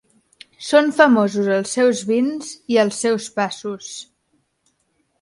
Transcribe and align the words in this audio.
Són 0.67 0.89
famosos 0.99 1.51
els 1.59 1.75
seus 1.77 2.03
vins 2.13 2.51
i 2.77 2.83
els 2.87 3.05
seus 3.05 3.31
passos. 3.39 3.95